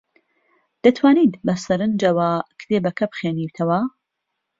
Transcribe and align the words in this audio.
دەتوانیت 0.83 1.33
بەسەرنجەوە 1.45 2.29
کتێبەکە 2.59 3.05
بخوێنیتەوە؟ 3.11 3.79